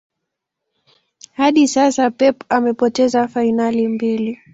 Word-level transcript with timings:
hadi 1.33 1.67
sasa 1.67 2.11
Pep 2.11 2.43
amepoteza 2.49 3.27
fainali 3.27 3.87
mbili 3.87 4.37